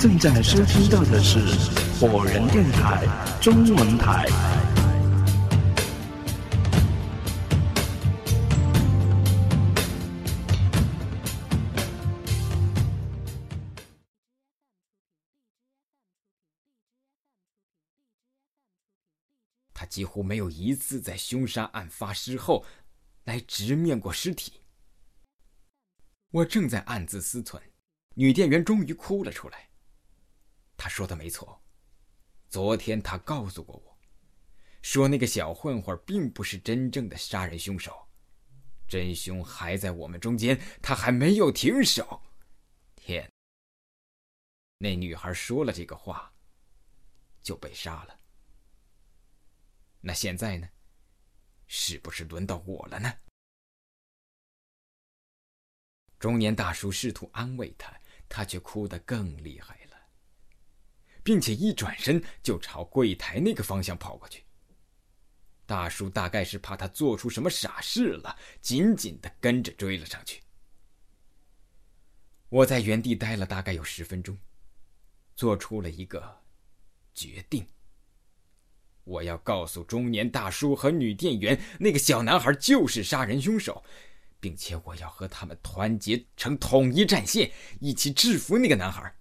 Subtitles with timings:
[0.00, 1.40] 正在收听到的是
[1.98, 3.04] 火人电台
[3.42, 4.26] 中文台。
[19.74, 22.64] 他几乎没有一次在凶杀案发生后
[23.24, 24.60] 来直面过尸体。
[26.30, 27.60] 我正在暗自思忖，
[28.14, 29.67] 女店员终于哭了出来。
[30.78, 31.60] 他说的没错，
[32.48, 33.98] 昨天他告诉过我，
[34.80, 38.08] 说那个小混混并不是真正的杀人凶手，
[38.86, 42.22] 真凶还在我们中间，他还没有停手。
[42.94, 43.30] 天！
[44.78, 46.32] 那女孩说了这个话，
[47.42, 48.20] 就被杀了。
[50.00, 50.68] 那现在呢？
[51.66, 53.12] 是不是轮到我了呢？
[56.18, 57.92] 中年大叔试图安慰她，
[58.28, 59.87] 她却哭得更厉害了，
[61.28, 64.42] 并且一转身就朝柜台那个方向跑过去。
[65.66, 70.40] 大叔大概是怕他做出什么傻事了，紧紧的跟着追了上去。
[72.48, 74.38] 我在原地待了大概有十分钟，
[75.36, 76.40] 做出了一个
[77.12, 77.66] 决定。
[79.04, 83.84] 我要告诉中年大叔和女店员，那个小男孩就是杀人凶手，
[84.40, 89.14] 并且我要和他们团结成统一战线，一起制服那个男孩，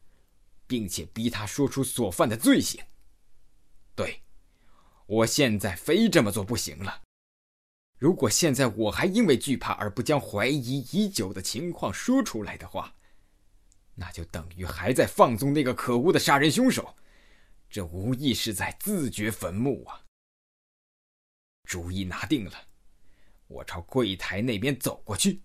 [0.68, 2.84] 并且逼他说出所犯的罪行。
[3.96, 4.22] 对，
[5.06, 7.02] 我现在非这么做不行了。
[7.98, 12.94] 如果现在我还因为惧怕而不将怀疑已久的情况说出来的话，
[13.95, 16.95] 那就等于还在放纵那个可恶的杀人凶手。
[17.70, 20.06] 这无疑是在自掘坟墓啊！
[21.64, 22.68] 主意拿定了，
[23.48, 25.42] 我朝柜台那边走过去。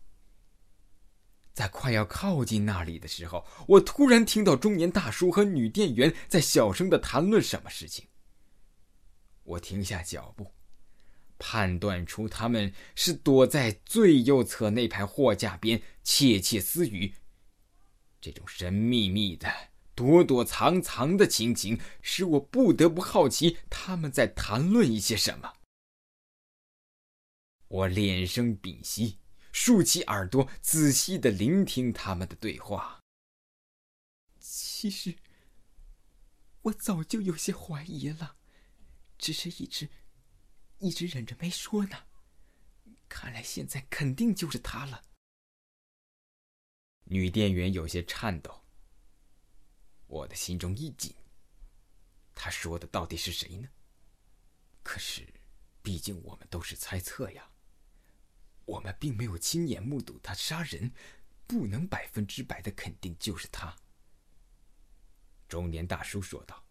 [1.53, 8.09] 在快要靠近那里的时候，我突然听到中年大叔和女店员在小声的谈论什么事情。
[9.43, 10.53] 我停下脚步，
[11.39, 17.15] 判断出他们是躲在最右侧那排货架边窃窃私语。
[18.21, 19.49] 这种神秘秘的。
[19.95, 25.53] 躲躲藏藏的情景使我不得不好奇他们在谈论一些什么。
[27.69, 29.19] 我脸声屏息，
[29.53, 33.01] 竖起耳朵，仔细的聆听他们的对话。
[34.41, 35.17] 其实，
[36.63, 38.37] 我早就有些怀疑了，
[39.19, 39.89] 只是一直，
[40.79, 42.07] 一直忍着没说呢。
[43.09, 45.05] 看来现在肯定就是他了。
[47.05, 48.65] 女店员有些颤抖。
[50.07, 51.15] 我的心中一紧。
[52.35, 53.69] 他说的到底是谁呢？
[54.83, 55.29] 可是，
[55.83, 57.52] 毕竟我们都是猜测呀。
[58.65, 60.93] 我们并没有亲眼目睹他杀人，
[61.47, 63.77] 不能百分之百的肯定就是他。
[65.49, 66.65] 中年大叔说道。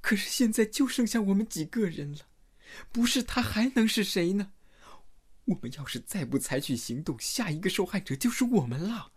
[0.00, 2.28] 可是现在就剩下我们几个人了，
[2.92, 4.52] 不是他还能是谁呢？
[5.46, 9.12] 我们要是再不采取行动，下一个受害者就是我们了。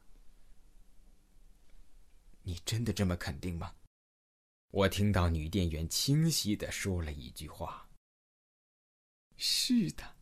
[2.44, 3.76] 你真的这么肯定吗？
[4.72, 7.89] 我听到女店员清晰的说了一句话
[9.42, 10.16] ：“是的，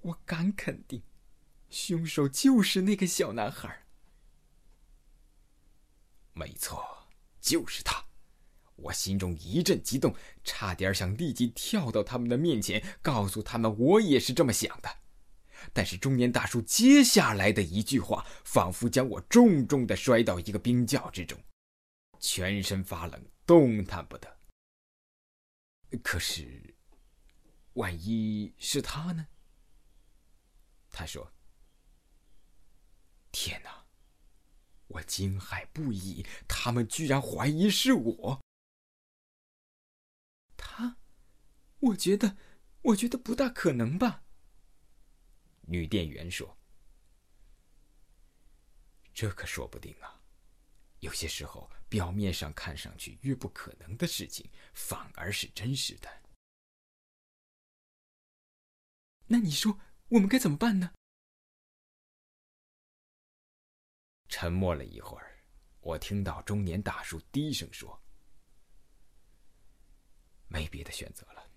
[0.00, 1.02] 我敢肯定，
[1.68, 3.84] 凶手就是那个小男孩。”
[6.32, 7.06] 没错，
[7.40, 8.06] 就是他。
[8.76, 10.14] 我心中一阵激动，
[10.44, 14.98] 差点想立即跳到他们的面前，告诉他们我也是这么想的。
[15.72, 21.38] 但是中年大叔接下来的一句话，仿佛将我重重的摔到一个冰窖之中。
[22.20, 24.36] 全身发冷，动弹不得。
[26.02, 26.75] 可是，
[27.76, 29.28] 万一是他呢？
[30.90, 31.32] 他说
[33.32, 33.86] ：“天哪！”
[34.88, 38.40] 我惊骇不已，他们居然怀疑是我。
[40.56, 40.98] 他，
[41.80, 42.36] 我觉得，
[42.82, 44.24] 我觉得不大可能吧。
[45.62, 46.58] 女店员说
[49.14, 50.20] ：“这可说不定啊，
[51.00, 56.22] 有些时候。”表面上看上去越不可能的事情，反而是真实的。
[59.28, 59.78] 那你说
[60.08, 60.92] 我们该怎么办呢？
[64.28, 65.44] 沉默了一会儿，
[65.80, 68.00] 我听到中年大叔低声说
[70.46, 71.50] ：“没别的选择了，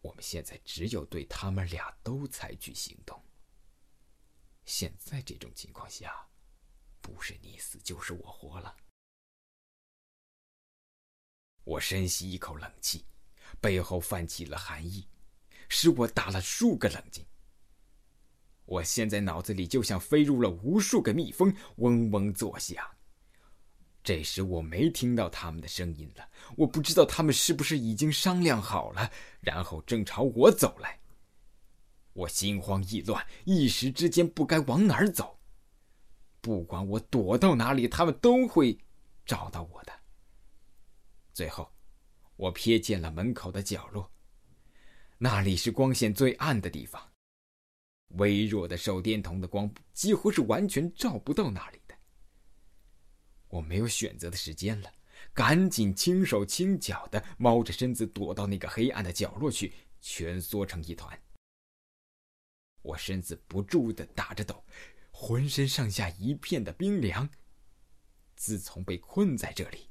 [0.00, 3.22] 我们现在只有对他们俩都采取行动。
[4.64, 6.28] 现在这种情况下，
[7.00, 8.76] 不是你死就是我活了。”
[11.64, 13.06] 我深吸一口冷气，
[13.60, 15.08] 背后泛起了寒意，
[15.68, 17.24] 使我打了数个冷静。
[18.64, 22.84] 我现在脑子里就像飞入了无数个蜜蜂，嗡嗡作响，
[24.02, 29.10] 这时我没听到他们的声音了，我不知道他们是不是已经商量好了，
[29.40, 30.98] 然后正朝我走来。
[32.14, 35.38] 我心慌意乱，一时之间不该往哪儿走。
[36.40, 38.78] 不管我躲到哪里，他们都会
[39.24, 39.92] 找到我的。
[41.32, 41.72] 最后，
[42.36, 44.10] 我瞥见了门口的角落，
[45.24, 47.00] 那里是光线最暗的地方，
[48.16, 51.94] 微弱的手电筒的光几乎是完全照不到那里的。
[53.46, 54.92] 我没有选择的时间了，
[55.32, 61.16] 赶紧轻手轻脚的猫着身子躲到那个黑暗的角落去，蜷缩成一团。
[62.82, 64.64] 我身子不住的打着抖，
[65.12, 67.30] 浑身上下一片的冰凉。
[68.34, 69.88] 自从被困在这里，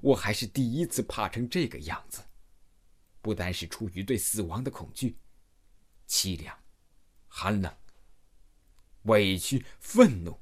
[0.00, 2.22] 我还是第一次怕成这个样子。
[3.22, 5.16] 不单是出于对死亡的恐惧，
[6.08, 6.56] 凄凉、
[7.28, 7.74] 寒冷、
[9.02, 10.38] 委屈、愤怒，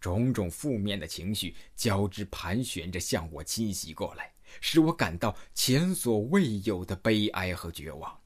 [0.00, 8.20] 种种负面的情绪交织盘旋着向我侵袭过来，使我感到前所未有的悲哀和绝望。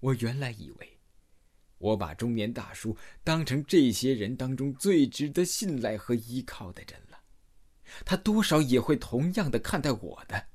[0.00, 1.00] 我原来以为，
[1.78, 7.22] 我把中年大叔当成这些人当中最值得信赖和依靠的人了，
[8.04, 10.51] 他多少也会同样的看待我的。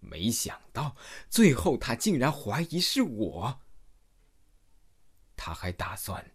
[0.00, 0.96] 没想到
[1.28, 3.60] 最后他竟然怀疑是我，
[5.36, 6.32] 他还打算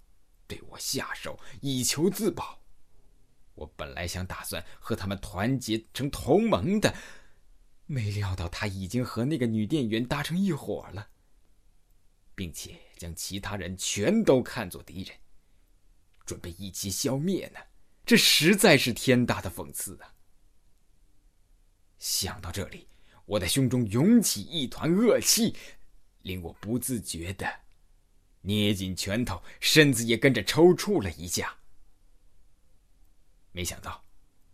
[0.48, 2.62] 对我下手以求自保。
[3.56, 6.96] 我本来想打算和他们团结成同盟的，
[7.86, 11.10] 没料到他已经和那个女店员搭成一伙了。
[12.36, 15.18] 并且将其他人全都看作敌人，
[16.26, 17.60] 准备一起消灭呢？
[18.06, 20.14] 这实在是天大的讽刺啊！
[21.98, 22.90] 想到这里，
[23.26, 25.56] 我的胸中涌起一团恶气，
[26.22, 27.62] 令我不自觉的
[28.42, 31.58] 捏紧拳头，身子也跟着抽搐了一下。
[33.52, 34.04] 没想到，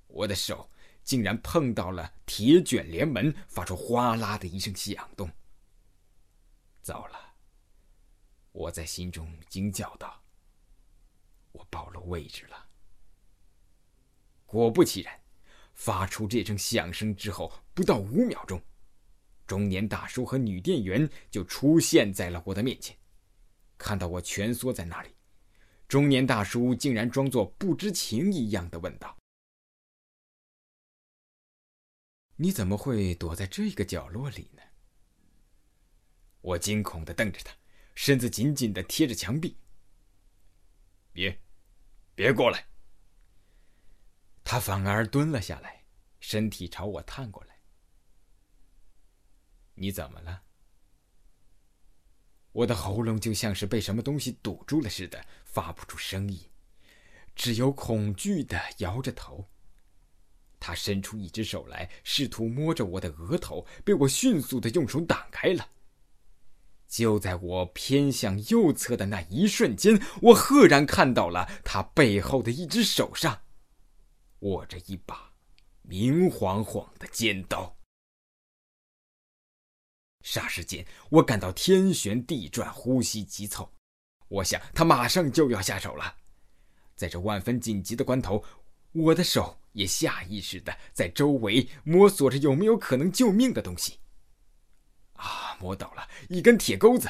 [0.08, 0.70] 我的手
[1.04, 5.30] 竟然碰到了铁卷帘门，发出哗啦的一声响动。
[6.82, 7.34] 糟了！
[8.54, 10.22] 我在心中惊叫道
[11.54, 12.68] ：“我暴露位置了。”
[14.46, 15.22] 果不其然，
[15.84, 18.62] 发出这声响声之后，不到五秒钟，
[19.48, 22.96] 中年大叔和女店员就出现在了我的面前。
[23.80, 25.10] 看到我蜷缩在那里，
[25.88, 29.18] 中年大叔竟然装作不知情一样的问道
[32.38, 34.62] ：“你怎么会躲在这个角落里呢？”
[36.42, 37.56] 我惊恐的瞪着他。
[37.96, 39.58] 身子紧紧的贴着墙壁。
[41.12, 41.42] 别，
[42.16, 42.71] 别过来！
[44.52, 45.82] 他反而蹲了下来，
[46.20, 47.56] 身体朝我探过来。
[49.76, 50.42] 你怎么了？
[52.52, 56.38] 我的喉咙就像是被什么东西堵住了似的，发不出声音，
[57.34, 59.48] 只有恐惧的摇着头。
[60.60, 65.70] 他伸出一只手来，试图摸着我的额头，被我迅速的用手挡开了。
[66.90, 73.44] 就在我偏向右侧的那一瞬间，我赫然看到了他背后的一只手上，
[74.42, 75.34] 握着一把
[75.82, 77.76] 明晃晃的尖刀。
[80.24, 83.68] 霎时间，我感到天旋地转，呼吸急促。
[84.28, 86.16] 我想他马上就要下手了。
[86.96, 88.44] 在这万分紧急的关头，
[88.92, 94.00] 我的手也下意识的在周围摸索着有没有可能救命的东西。
[95.14, 95.58] 啊！
[95.60, 97.08] 摸到了一根铁钩子，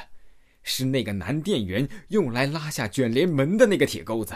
[0.63, 4.35] 是那个男店员用来拉下卷帘门的那个铁钩子。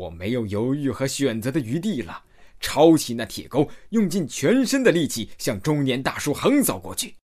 [0.00, 2.24] 我没有犹豫和选择的余地了，
[2.58, 7.16] 抄起那铁钩，用尽全身的力气向中年大叔横扫过去。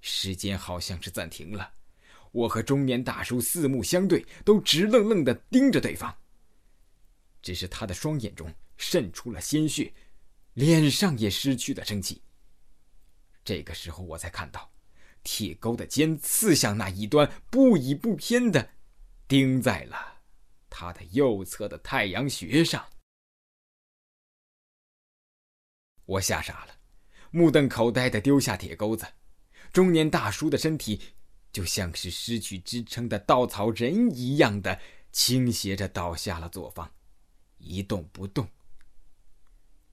[0.00, 1.72] 时间好像是暂停了，
[2.30, 6.16] 我和中年大叔四目相对，都直愣愣的盯着对方。
[7.42, 9.92] 只是他的双眼中渗出了鲜血，
[10.54, 12.22] 脸上也失去了生气。
[13.44, 14.70] 这个时候，我才看到，
[15.24, 18.70] 铁钩的尖刺向那一端，不倚不偏的
[19.26, 20.21] 钉在了
[20.74, 22.82] 他的右侧的太阳穴上。
[26.06, 26.74] 我吓傻了，
[27.30, 29.06] 目瞪口呆的丢下铁钩子。
[29.70, 31.00] 中年大叔的身体
[31.52, 34.80] 就像是失去支撑的稻草人一样的
[35.12, 36.90] 倾斜着倒下了左方，
[37.58, 38.48] 一动不动。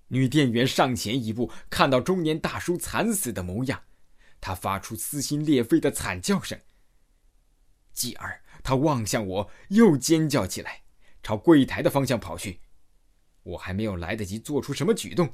[0.07, 3.83] 女店员上前一步，看到中年大叔惨死的模样，
[4.41, 6.59] 她发出撕心裂肺的惨叫声。
[7.93, 10.83] 继而，他望向我，又尖叫起来，
[11.23, 12.59] 朝柜台的方向跑去。
[13.43, 15.33] 我还没有来得及做出什么举动，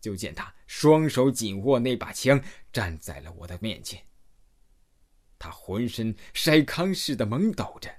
[0.00, 2.40] 就见他双手紧握那把枪，
[2.72, 4.00] 站在了我的面前。
[5.38, 7.90] 他浑身筛糠似的猛抖着，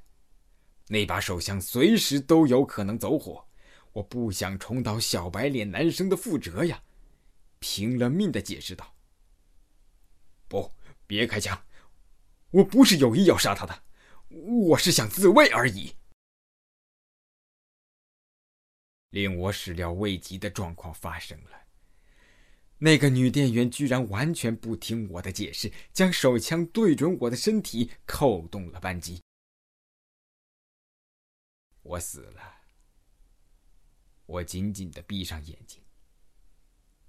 [0.88, 3.46] 那把手枪随时都有可能走火。
[3.93, 6.81] 我不想重蹈小白脸男生的覆辙呀，
[7.60, 8.96] 拼了命的解释道
[10.48, 10.72] ：“不，
[11.07, 11.63] 别开枪，
[12.51, 13.84] 我不是有意要杀他的，
[14.29, 15.96] 我是想自卫而已。”
[19.12, 21.67] 令我始料未及的状况发生了，
[22.77, 29.22] 那个女店员居然完全不听我的解释，将手枪对准我的身体，扣动了扳机。
[31.81, 32.57] 我死了。
[34.25, 35.81] 我紧紧的闭上眼睛，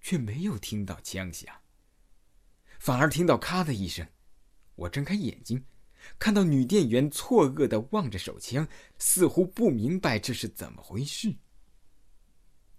[0.00, 1.62] 却没有听到枪响，
[2.78, 4.08] 反而听到咔的一声。
[4.76, 5.66] 我睁开眼睛，
[6.18, 11.34] 看到女店员错愕的望着手枪，似乎不明白这是怎么回事。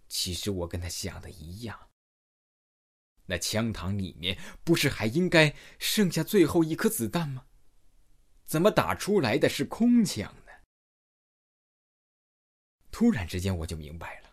[0.08, 1.78] 其实我跟她想的一样，
[3.26, 7.46] 那枪膛里面不是还应该剩下最后一颗子弹吗？
[8.46, 10.52] 怎么打出来的是空枪呢？
[12.90, 14.30] 突然之间，我就明白了。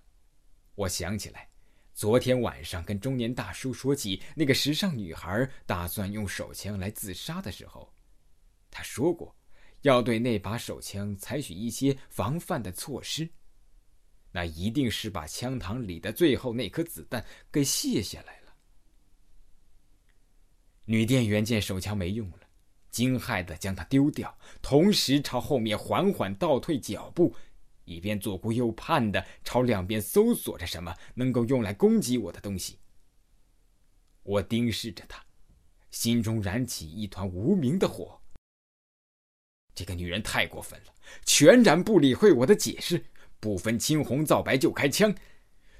[0.74, 1.50] 我想起来，
[1.92, 7.94] 昨天晚上跟中年大叔说起那个时尚女孩打算用手枪来自杀的时候，
[8.76, 9.34] 他说过
[9.80, 13.26] 要对那把手枪采取一些防范的措施。
[14.32, 18.54] 那一定是把枪膛里的最后那颗子弹给卸下来了。
[20.84, 22.40] 女店员见手枪没用了，
[22.90, 27.34] 惊骇的将它丢掉，同时朝后面缓缓倒退脚步。
[27.86, 32.78] 一边左顾右盼的朝两边搜索着什么能够用来攻击我的东西。
[34.22, 35.24] 我盯视着他，
[35.90, 38.20] 心中燃起一团无名的火。
[39.76, 40.94] 这个女人太过分了，
[41.26, 43.04] 全然不理会我的解释，
[43.38, 45.14] 不分青红皂白就开枪。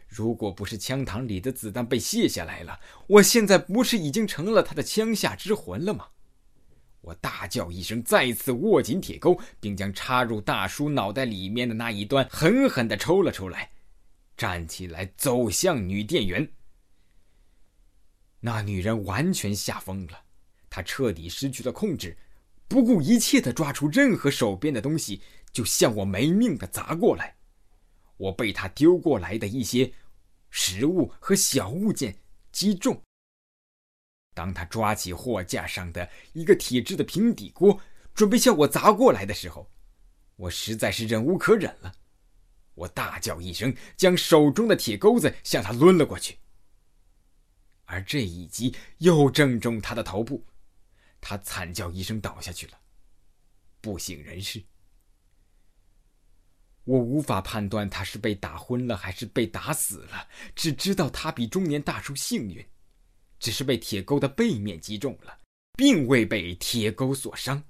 [0.07, 6.09] 如果不是枪膛里的子弹被卸下来了，我现在不是已经成了他的枪下之魂了吗？
[7.01, 13.71] 我大叫一声，再次握紧铁钩，并将插入大叔脑袋里面的那一端狠狠地抽了出来，
[14.37, 16.47] 站起来走向女店员。
[18.41, 20.25] 那女人完全吓疯了，
[20.69, 22.17] 她彻底失去了控制，
[22.69, 27.37] 不顾一切地抓出任何手边的东西，就向我没命地砸过来。
[28.17, 29.93] 我被他丢过来的一些
[30.51, 32.17] 食物和小物件
[32.51, 33.01] 击中。
[34.35, 37.81] 当他抓起货架上的一个铁制的平底锅，
[38.15, 39.71] 准备向我砸过来的时候，
[40.37, 41.93] 我实在是忍无可忍了。
[42.75, 46.39] 我大叫一声，将手中的铁钩子向他抡了过去。
[47.85, 50.45] 而这一击又正中他的头部，
[51.29, 52.81] 他惨叫一声倒下去了，
[53.81, 54.63] 不省人事。
[56.85, 62.65] 我无法判断他是被打昏了还是被打死了，只知道他比中年大叔幸运。
[63.41, 65.41] 只是被铁钩的背面击中了，
[65.77, 67.61] 并未被铁钩所伤。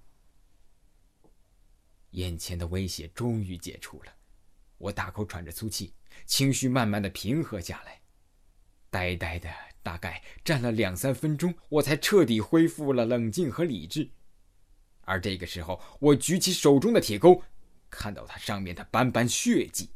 [2.11, 4.15] 眼前的威胁终于解除了，
[4.77, 5.95] 我大口喘着粗气，
[6.27, 8.03] 情绪慢慢的平和下来。
[8.97, 9.51] 呆呆的，
[9.83, 14.09] 大概站了两三分钟，我才彻底恢复了冷静和理智。
[15.03, 17.43] 而这个时候，我举起手中的铁钩，
[17.91, 19.91] 看到它上面的斑斑血迹，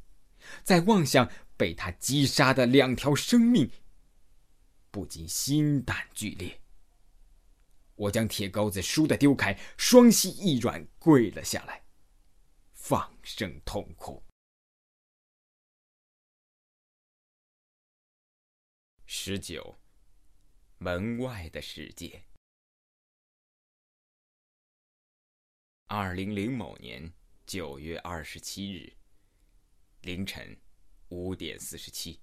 [0.62, 3.70] 在望向被他击杀的两条生命。
[4.90, 6.60] 不禁心胆俱裂。
[7.94, 11.82] 我将铁钩子倏地丢开，双膝一软，跪了下来，
[12.74, 14.22] 放声痛哭。
[19.12, 19.76] 十九，
[20.78, 22.22] 门外的世界。
[25.86, 27.12] 二零零某年
[27.44, 28.96] 九月二十七日
[30.02, 30.56] 凌晨
[31.08, 32.20] 五点四十七。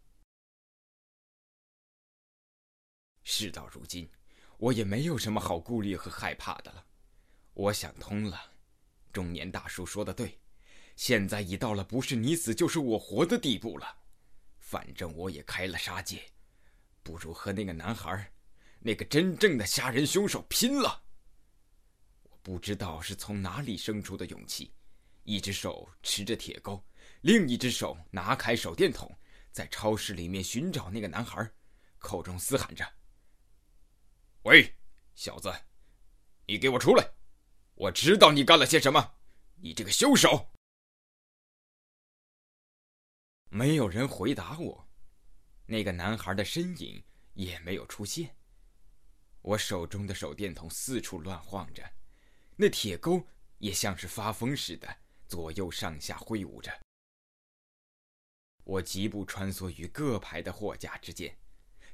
[3.22, 4.10] 事到如今，
[4.58, 6.88] 我也没有什么好顾虑和害怕的了。
[7.52, 8.54] 我想通了，
[9.12, 10.40] 中年大叔说的对，
[10.96, 14.04] 现在已到了不是你死就是我活的地步了。
[14.58, 16.32] 反正我也开了杀戒，
[17.08, 18.30] 不如和那个男孩，
[18.80, 21.02] 那个真正的杀人凶手拼了。
[22.24, 24.74] 我不知道是从哪里生出的勇气，
[25.24, 26.86] 一只手持着铁钩，
[27.22, 29.10] 另一只手拿开手电筒，
[29.54, 31.50] 在超市里面寻找那个男孩，
[31.98, 32.86] 口中嘶喊着。
[34.42, 34.76] 喂，
[35.16, 35.50] 小子，
[36.46, 37.10] 你给我出来！
[37.76, 39.14] 我知道你干了些什么，
[39.56, 40.52] 你这个凶手！
[43.48, 44.87] 没有人回答我，
[45.68, 48.36] 那个男孩的身影也没有出现。
[49.42, 51.84] 我手中的手电筒四处乱晃着，
[52.56, 53.26] 那铁钩
[53.60, 54.98] 也像是发疯似的
[55.28, 56.72] 左右上下挥舞着。
[58.64, 61.38] 我疾步穿梭于各排的货架之间，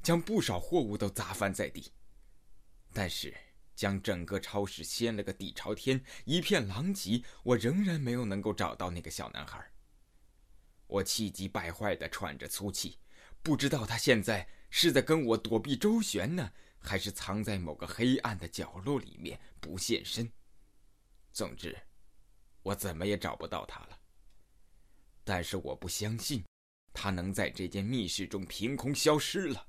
[0.01, 1.91] 将不少货物都砸翻在地。
[2.91, 3.35] 但是，
[3.75, 7.23] 将整个超市掀了个底朝天，一片狼藉。
[7.43, 9.71] 我仍然没有能够找到那个小男孩。
[10.87, 12.99] 我气急败坏地喘着粗气，
[13.43, 20.31] 不知道他现在是在跟我躲避周旋呢，还是藏在某个黑暗的角落里面不现身。
[21.33, 21.77] 总之，
[22.61, 23.99] 我怎么也找不到他了。
[25.25, 26.43] 但是我不相信，
[26.93, 29.67] 他能在这间密室中凭空消失了。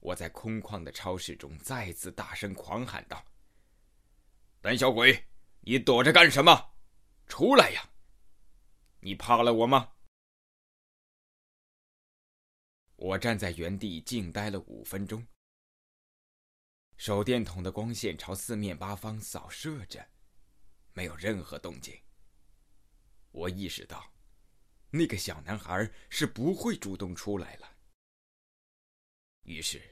[0.00, 3.24] 我在空旷的超市中再次大声狂喊道
[4.60, 5.26] ：“胆小鬼，
[5.60, 6.74] 你躲着干什么？
[7.26, 7.90] 出来呀！
[9.00, 9.92] 你怕了我吗？”
[12.96, 15.26] 我站在原地静待了五分钟。
[16.96, 20.08] 手电筒的光线朝四面八方扫射着，
[20.94, 21.94] 没有任何动静。
[23.30, 24.14] 我意识到，
[24.90, 27.76] 那个小男孩是不会主动出来了。
[29.42, 29.82] 于是，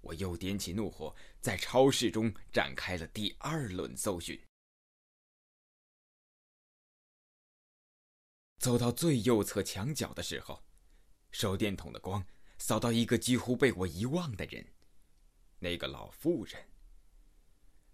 [0.00, 4.42] 我又点起怒火，在超市中展开了第二轮搜寻。
[8.58, 10.64] 走到最右侧墙角的时候，
[11.30, 12.26] 手电筒的光
[12.58, 14.66] 扫到一个几乎被我遗忘的人。
[15.58, 16.62] 那个老妇人。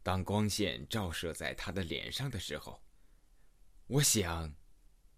[0.03, 2.83] 当光线照射在她的脸上的时候，
[3.87, 4.55] 我想，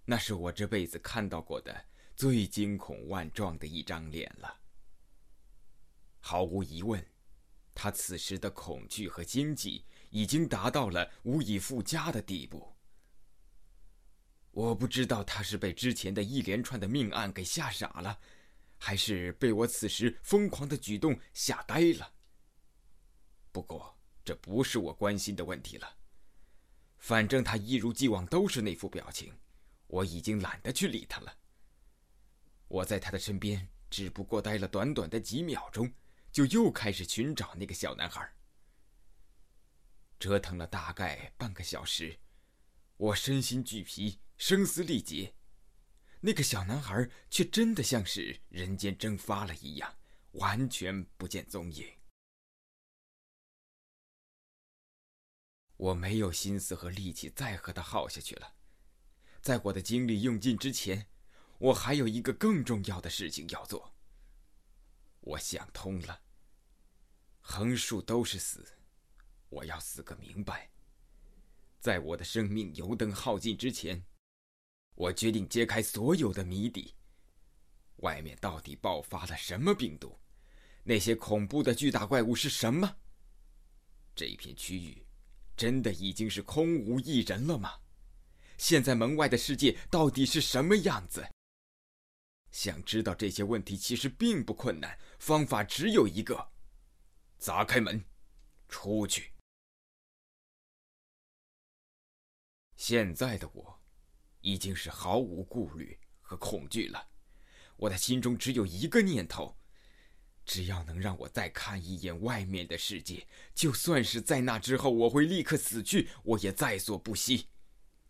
[0.04, 4.60] 那是我这辈子看到过的最惊恐万状的一张脸了。
[6.20, 7.04] 毫无疑问，
[7.74, 12.72] 她此时的恐惧和惊悸已经达到了无以复加的地步。
[14.52, 18.18] 我不知道她是被之前的一连串的命案给吓傻了，
[18.86, 22.14] 还是被我此时疯狂的举动吓呆了。
[23.50, 25.96] 不过，这不是我关心的问题了。
[26.98, 29.36] 反正他一如既往都是那副表情，
[29.88, 31.36] 我已经懒得去理他了。
[32.68, 35.92] 我在他的身边只不过待了短短的几秒钟，
[36.30, 38.36] 就又开始寻找那个小男孩。
[40.20, 42.20] 折腾了大概半个小时，
[42.98, 45.34] 我身心俱疲，声嘶力竭。
[46.20, 49.96] 那个小男孩却真的像是人间蒸发了一样，
[50.32, 51.86] 完全不见踪影。
[55.76, 58.54] 我没有心思和力气再和他耗下去了，
[59.42, 61.06] 在我的精力用尽之前，
[61.58, 63.94] 我还有一个更重要的事情要做。
[65.20, 66.22] 我想通了，
[67.40, 68.78] 横竖都是死，
[69.50, 70.70] 我要死个明白。
[71.78, 74.02] 在我的生命油灯耗尽之前，
[74.96, 76.96] 我决定揭开所有的谜底：
[77.98, 80.18] 外面到底爆发了什么病毒？
[80.82, 82.96] 那些恐怖的巨大怪物是什么？
[84.14, 85.06] 这片区域。
[85.56, 87.80] 真的已经是空无一人了吗？
[88.58, 91.26] 现在门外的世界到底是什么样子？
[92.50, 96.52] 想知道这些问题其实并不困难，方法只有一个：
[97.38, 98.04] 砸开门，
[98.68, 99.32] 出去。
[102.76, 103.75] 现在的我，
[104.46, 107.08] 已经是毫无顾虑和恐惧了，
[107.76, 109.58] 我的心中只有一个念头。
[110.44, 117.48] 只要能让我再看一眼外面的世界，就算是在那之后我会立刻死去，我也在所不惜。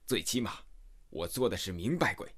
[0.04, 0.62] 最起码，
[1.08, 2.30] 我做的是明白鬼。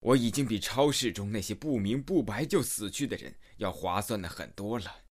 [0.00, 5.04] 我已经比超市中那些不明不白就死去的人要划算的很多了。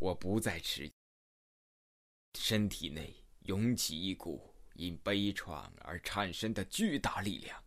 [0.00, 0.92] 我不再迟疑，
[2.36, 7.62] 身体内涌起一股因悲怆而产生的巨大力量。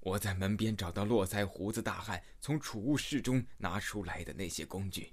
[0.00, 5.12] 我在门边找到络腮胡子大汉从储物室中拿出来的那些工具。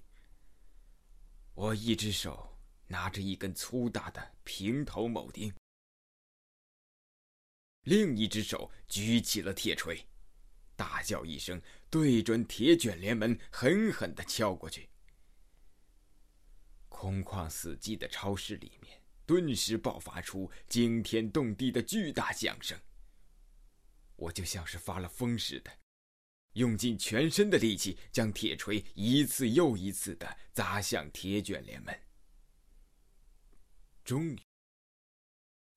[1.53, 2.57] 我一只手
[2.87, 5.53] 拿着一根粗大的平头铆钉，
[7.83, 10.05] 另一只手举起了铁锤，
[10.75, 14.87] 大叫一声，对准铁卷帘门狠狠地敲过去。
[16.97, 22.75] 空旷死寂的超市里面顿时爆发出惊天动地的巨大响声。
[24.15, 25.71] 我就像是发了疯似的，
[26.53, 31.95] 用尽全身的力气，将铁锤一次又一次的砸向铁卷帘门。
[34.03, 34.39] 终于，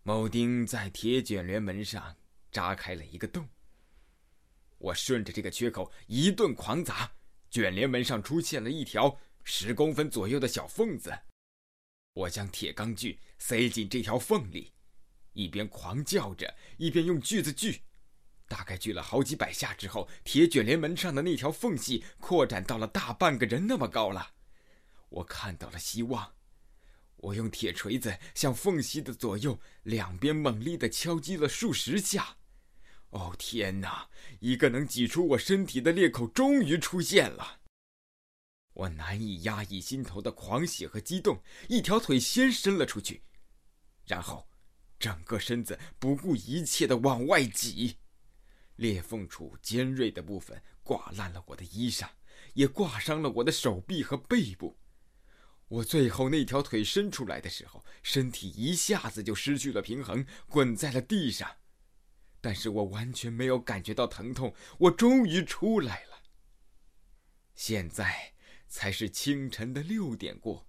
[0.05, 2.17] 铆钉在铁卷帘门上
[2.51, 3.47] 扎开了一个洞。
[4.79, 7.13] 我顺着这个缺口一顿狂砸，
[7.51, 11.13] 卷帘门上出现了一条十公分左右的小缝子。
[12.13, 14.73] 我将铁钢锯塞进这条缝里，
[15.33, 17.83] 一边狂叫着，一边用锯子锯。
[18.49, 24.33] 大概锯了好几百下之后，铁卷帘门上的那条缝隙扩展到了大半个人那么高了。
[25.09, 26.35] 我看到了希望，
[27.17, 32.39] 我用铁锤子向缝隙的左右两边猛力地敲击了数十下。
[33.11, 34.09] 哦天哪！
[34.41, 37.60] 一个能挤出我身体的裂口终于出现了。
[38.81, 43.23] 我难以压抑心头的狂喜和激动，一条腿先伸了出去，
[44.07, 44.49] 然后
[44.99, 47.99] 整个身子不顾一切的往外挤，
[48.77, 52.09] 裂缝处尖锐的部分刮烂了我的衣裳，
[52.55, 54.79] 也刮伤了我的手臂和背部。
[55.69, 61.59] 我最后那条腿伸出来的时候，身体一下子就失去了平衡，滚在了地上。
[62.41, 66.23] 但是我完全没有感觉到疼痛，我终于出来了。
[67.55, 68.33] 现在
[68.71, 70.67] 才是清晨的六点过，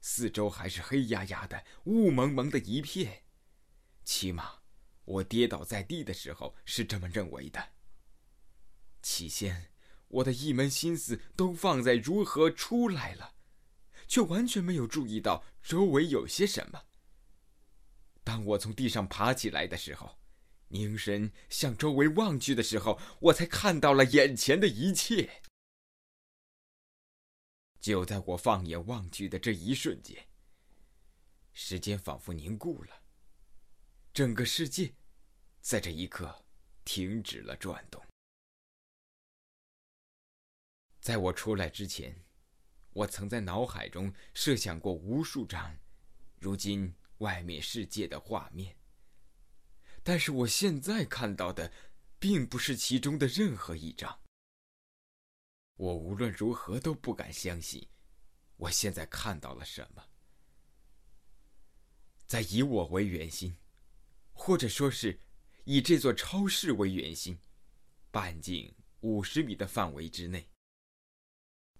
[0.00, 3.24] 四周还是黑压压的、雾蒙蒙的一片。
[4.04, 4.58] 起码，
[5.04, 7.70] 我跌倒在地的时候是这么认为的。
[9.02, 9.72] 起先，
[10.08, 13.32] 我的一门心思都放在如何出来了。
[14.08, 16.84] 却完全没有注意到周围有些什么。
[18.22, 20.18] 当我从地上爬起来的时候，
[20.68, 25.42] 凝神向周围望去的时候，我才看到了眼前的一切。
[27.86, 30.26] 就在我放眼望去的这一瞬间，
[31.52, 33.02] 时间仿佛凝固了，
[34.12, 34.92] 整个世界
[35.60, 36.44] 在这一刻
[36.84, 38.04] 停止了转动。
[41.00, 42.12] 在我出来之前。
[42.92, 45.78] 我曾在脑海中设想过无数张，
[46.38, 48.74] 如今外面世界的画面。
[50.02, 51.70] 但是我现在看到的，
[52.18, 54.18] 并不是其中的任何一张。
[55.76, 57.86] 我无论如何都不敢相信，
[58.56, 60.02] 我现在看到了什么。
[62.26, 63.56] 在以我为圆心，
[64.32, 65.20] 或者说是
[65.64, 67.38] 以这座超市为圆心，
[68.10, 70.50] 半径五十米的范围之内。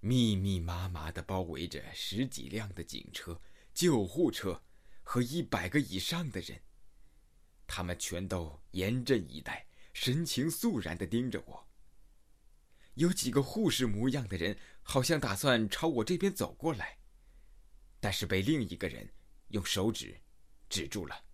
[0.01, 3.41] 密密麻麻的包围着十几辆的警车、
[3.73, 4.63] 救护车
[5.03, 6.63] 和一百个以上的人，
[7.67, 11.66] 他们全都严阵以待，神情肃然的盯着我。
[12.97, 16.99] 有几个护士模样的人，好像打算朝我这边走过来，
[18.01, 19.13] 但是被另一个人
[19.49, 20.21] 用手指
[20.69, 21.25] 指住了。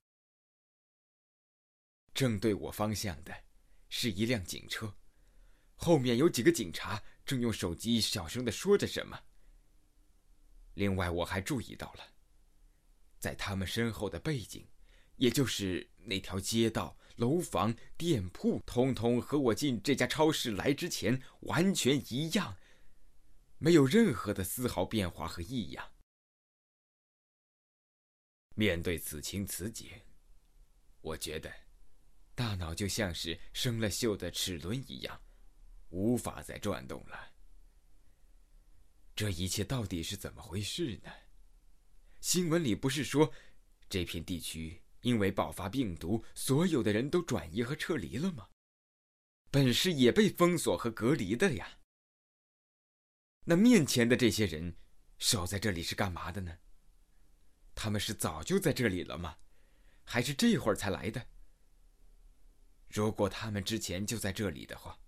[2.13, 3.45] 正对我方向的，
[3.89, 4.95] 是一辆警车，
[5.77, 7.03] 后面有几个警察。
[7.25, 9.23] 正用手机小声的说着什么。
[10.75, 12.15] 另外，我还注意到了，
[13.21, 14.67] 在他们身后的背景，
[15.15, 22.57] 也就是那条街道、楼房、店铺，通通和我进这家超市来之前完全一样，
[23.59, 25.93] 没有任何的丝毫变化和异样。
[28.57, 29.89] 面对此情此景，
[31.01, 31.49] 我觉得，
[32.35, 35.23] 大脑就像是生了锈的齿轮一样。
[35.91, 37.33] 无法再转动了。
[39.15, 41.13] 这一切到底是怎么回事呢？
[42.21, 43.33] 新闻里不是说，
[43.89, 48.49] 这片地区因为爆发病毒，所有的人都转移和撤离了吗？
[49.51, 51.79] 本市也被封锁和隔离的呀。
[53.45, 54.77] 那面前的这些人，
[55.19, 56.59] 守在这里是干嘛的呢？
[57.75, 59.37] 他们是早就在这里了吗？
[60.05, 61.27] 还是这会儿才来的？
[62.89, 64.99] 如果他们之前就在这里的话，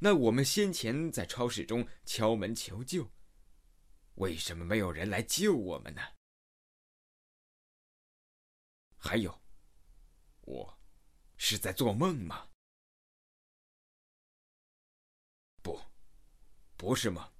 [0.00, 3.10] 那我们先前在超市中敲门求救，
[4.16, 6.02] 为什么没有人来救我们呢？
[9.04, 9.42] 还有，
[10.42, 10.78] 我
[11.36, 12.48] 是在做梦吗？
[15.60, 15.82] 不，
[16.76, 17.32] 不是梦，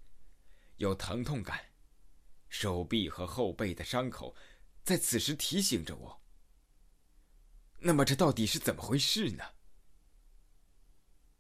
[0.79, 1.73] 有疼痛感，
[2.49, 4.35] 手臂和后背的伤口
[4.83, 6.21] 在此时提醒着我。
[7.79, 9.45] 那么这到底是怎么回事呢？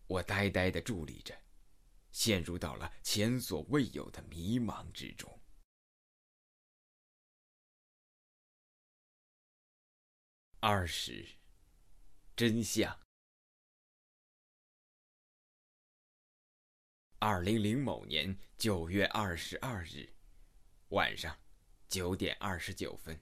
[0.07, 1.37] 我呆呆的伫立着，
[2.13, 5.42] 陷入到了前所未有的迷茫之中。
[10.65, 11.27] 二十，
[12.37, 12.97] 真相。
[17.19, 20.15] 二零零某年九月二十二日
[20.91, 21.37] 晚上
[21.89, 23.21] 九点二十九分，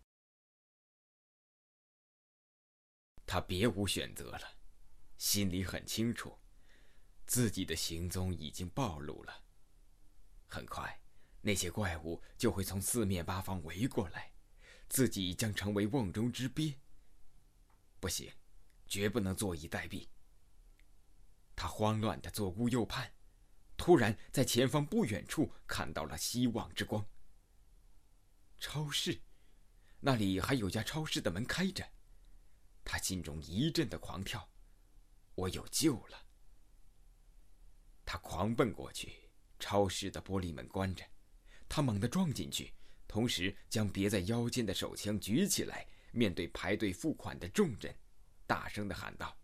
[3.24, 4.58] 他别无选择了，
[5.16, 6.38] 心里很清楚。
[7.24, 9.44] 自己的行踪已经暴露了。
[10.46, 11.00] 很快，
[11.40, 14.30] 那些怪物就会从四面八方围过来，
[14.90, 16.78] 自己将成为瓮中之鳖。
[18.00, 18.32] 不行，
[18.88, 20.08] 绝不能坐以待毙。
[21.54, 23.12] 他慌乱的左顾右盼，
[23.76, 27.06] 突然在前方不远处看到了希望之光。
[28.58, 29.20] 超市，
[30.00, 31.86] 那里还有家超市的门开着，
[32.82, 34.50] 他心中一阵的狂跳，
[35.34, 36.26] 我有救了。
[38.06, 41.04] 他狂奔过去，超市的玻璃门关着，
[41.68, 42.72] 他猛地撞进去，
[43.06, 47.94] 同时将别在腰间的手枪举起来，面对排队付款的众人，
[48.46, 49.38] 大声的喊道：“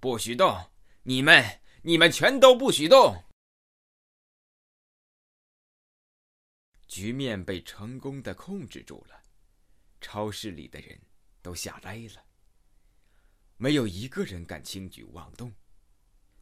[0.00, 0.70] 不许动！
[1.02, 3.24] 你们，你们全都不许动！”
[6.88, 9.22] 局面被成功的控制住了，
[10.00, 11.00] 超市里的人
[11.42, 12.26] 都吓呆了，
[13.56, 15.54] 没有一个人敢轻举妄动。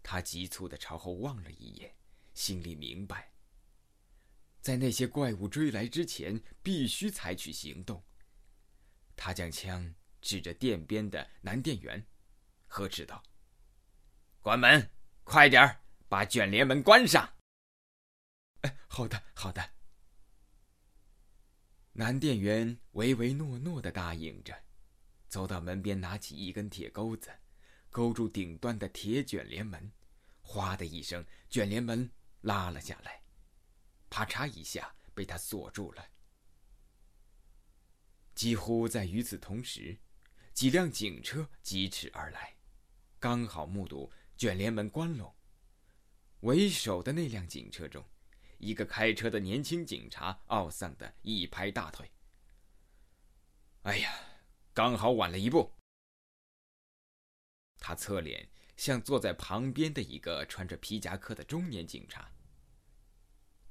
[0.03, 1.93] 他急促地朝后望了一眼，
[2.33, 3.33] 心里明白，
[4.61, 8.05] 在那些怪物追来之前，必须采取行动。
[9.17, 12.07] 他将枪指着店边的男店员，
[12.69, 13.23] 呵斥道
[14.41, 14.91] ：“关门，
[15.25, 17.37] 快点儿，把卷帘门关上。
[18.63, 19.71] ”“哎，好的，好的。”
[21.93, 24.55] 男店员唯唯诺诺的答应着，
[25.29, 27.31] 走到门边，拿起一根铁钩子，
[27.91, 29.91] 勾住顶端的铁卷帘门，
[30.43, 32.11] 哗的一声，卷帘门
[32.43, 33.23] 拉了下来，
[34.11, 36.07] 啪嚓一下被他锁住了。
[38.37, 39.99] 几乎在与此同时，
[40.53, 42.55] 几辆警车疾驰而来，
[43.19, 45.35] 刚好目睹卷帘门关拢。
[46.41, 48.05] 为首的那辆警车中，
[48.59, 52.13] 一个开车的年轻警察懊丧的一拍大腿
[53.85, 54.15] ：“哎呀，
[54.75, 55.73] 刚好晚了一步。”
[57.81, 58.47] 他侧脸
[58.77, 62.31] 向坐在旁边的一个穿着皮夹克的中年警察：“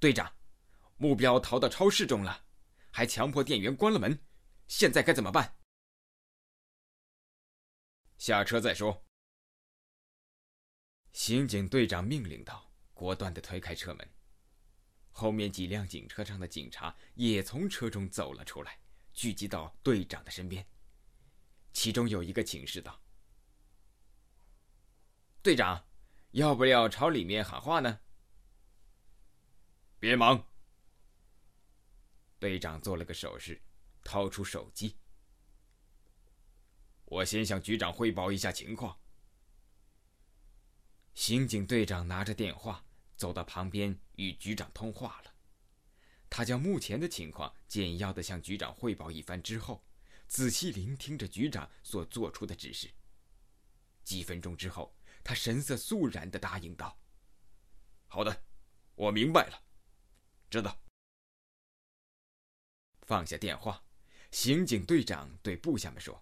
[0.01, 0.33] 队长，
[0.97, 2.45] 目标逃到超市中了，
[2.89, 4.19] 还强迫店员关了门。”
[4.67, 5.57] 现在该怎么办？
[8.17, 9.05] 下车再说。
[11.11, 14.13] 刑警队长命令道，果断的推开车门。
[15.11, 18.79] 后面几辆警车上的警察也从车中走了出来，
[19.13, 20.67] 聚集到队长的身边。
[21.71, 23.01] 其中有一个警示道
[25.41, 25.87] ：“队长，
[26.31, 28.01] 要不要朝里面喊话呢？”
[29.99, 30.51] 别忙。
[32.39, 33.64] 队长做了个手势。
[34.05, 34.95] 掏出手机，
[37.05, 38.97] 我先向局长汇报一下情况。
[41.15, 42.85] 刑警队长拿着电话
[43.17, 45.33] 走到旁边与局长通话了。
[46.29, 49.83] 他将目前的情况简要的向局长汇报一番之后，
[50.27, 52.93] 仔细聆听着局长所做出的指示。
[54.03, 56.99] 几分钟之后，他神色肃然的答应道
[58.05, 58.43] ：“好的，
[58.93, 59.63] 我明白了，
[60.49, 60.79] 知道。”
[63.07, 63.84] 放下电话。
[64.35, 66.21] 刑警队长对部下们说：“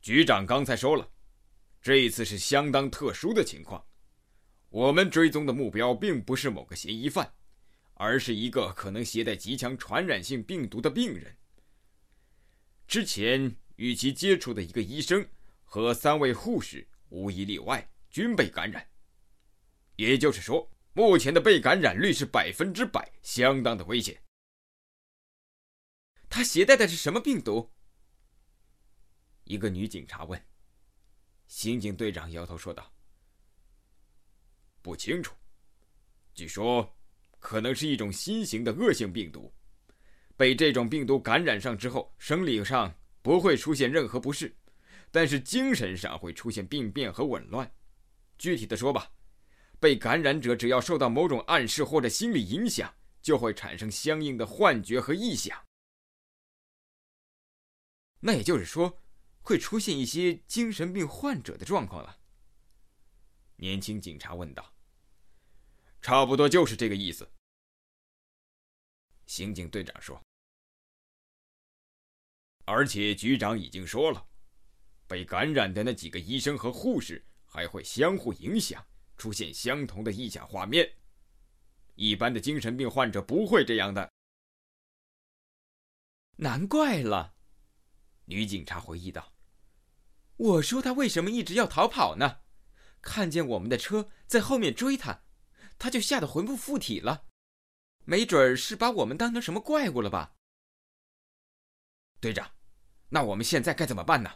[0.00, 1.10] 局长刚才说了，
[1.82, 3.84] 这一次是相当特殊的情况。
[4.68, 7.34] 我们追踪的目标并不是某个嫌疑犯，
[7.94, 11.36] 而是一个可能携带极强传染性病毒的病人。
[12.86, 15.28] 之前与其接触的一个医生
[15.64, 18.86] 和三位护士，无一例外均被感染。
[19.96, 24.16] 也就是说，目前的被感染率是百分之百，相当的危险。”
[26.36, 27.72] 他携带的是什么病毒？
[29.44, 30.38] 一个女警察问。
[31.46, 32.92] 刑警队长摇头说道
[34.82, 35.34] ：“不清楚，
[36.34, 36.94] 据说
[37.38, 39.50] 可能是一种新型的恶性病毒。
[40.36, 44.54] 被这种病毒感染上之后，生理上不会出现任何不适，
[45.10, 47.74] 但是精神上会出现病变和紊乱。
[48.36, 49.10] 具体的说吧，
[49.80, 55.58] 被感染者只要受到某种暗示或者心理影响，就会产生相应的幻觉和臆想。”
[58.26, 59.00] 那也就是说，
[59.40, 62.18] 会出现一些精神病患者的状况了。
[63.54, 64.74] 年轻警察问道
[66.02, 67.30] ：“差不多就是这个意思。”
[69.26, 70.20] 刑警队长说
[72.66, 74.26] ：“而且局长已经说了，
[75.06, 78.84] 被感染的那几个医生和护士还会相互影响，
[79.16, 80.92] 出现相同的臆想画面。
[81.94, 84.12] 一般的精神病患者不会这样的。”
[86.38, 87.35] 难怪了。
[88.26, 89.32] 女警察回忆道
[90.36, 92.40] ：“我说他为什么一直要逃跑呢？
[93.00, 95.22] 看见我们的车在后面追他，
[95.78, 97.26] 他就吓得魂不附体了。
[98.04, 100.34] 没准是把我们当成什么怪物了吧？”
[102.20, 102.50] 队长，
[103.08, 104.30] 那我们现在该怎么办呢？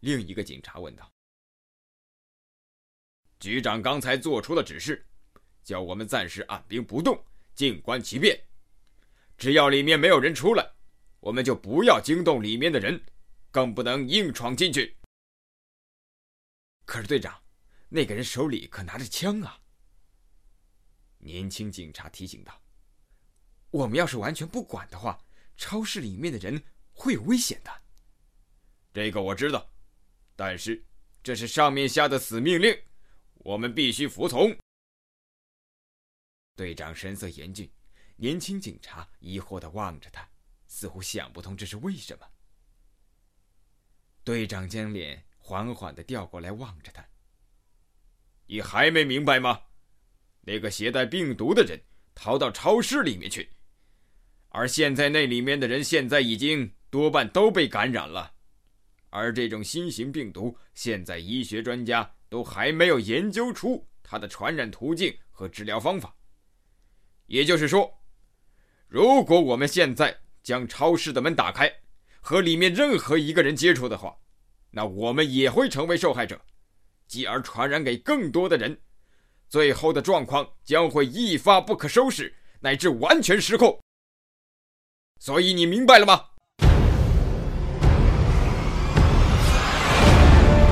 [0.00, 1.12] 另一个警察问道。
[3.38, 5.06] 局长刚才做出了指示，
[5.62, 7.24] 叫我们暂时按兵不动，
[7.54, 8.48] 静观其变。
[9.38, 10.75] 只要里面没有人出来。
[11.20, 13.04] 我们就不要惊动里面的人，
[13.50, 14.96] 更不能硬闯进去。
[16.84, 17.42] 可是队长，
[17.88, 19.60] 那个人手里可拿着枪啊！
[21.18, 22.62] 年轻警察提醒道
[23.70, 25.20] ：“我们要是完全不管的话，
[25.56, 27.82] 超市里面的人会有危险的。”
[28.94, 29.68] 这个我知道，
[30.36, 30.86] 但是
[31.22, 32.76] 这是上面下的死命令，
[33.34, 34.56] 我们必须服从。
[36.54, 37.68] 队长神色严峻，
[38.16, 40.26] 年轻警察疑惑的望着他。
[40.76, 42.26] 似乎想不通这是为什么。
[44.22, 47.02] 队长将脸缓缓的调过来望着他。
[48.44, 49.58] 你还没明白吗？
[50.42, 51.82] 那个携带病毒的人
[52.14, 53.50] 逃到超市里面去，
[54.50, 58.34] 而现在那里面的人现在已经多半都被感染了。
[59.08, 66.14] 而这种新型病毒，现在医学专家都还没有研究出它的传染途径和治疗方法。
[67.24, 67.98] 也就是说，
[68.86, 71.68] 如果我们现在将超市的门打开，
[72.20, 74.14] 和里面任何一个人接触的话，
[74.70, 76.40] 那我们也会成为受害者，
[77.08, 78.78] 继而传染给更多的人，
[79.48, 83.76] 最后的状况将会一发不可收拾，乃至完全失控。
[85.18, 86.26] 所以你明白了吗？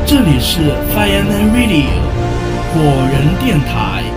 [0.07, 1.91] 这里是 Fireman Radio
[2.71, 4.14] 火人电台。